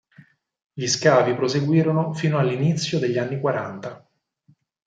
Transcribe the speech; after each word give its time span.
Gli 0.73 0.87
scavi 0.87 1.35
proseguirono 1.35 2.13
fino 2.15 2.39
all'inizio 2.39 2.97
degli 2.97 3.19
anni 3.19 3.39
quaranta. 3.39 4.03